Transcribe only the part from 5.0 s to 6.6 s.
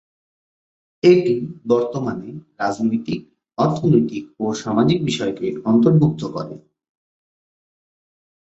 বিষয়কে অন্তর্ভুক্ত করে।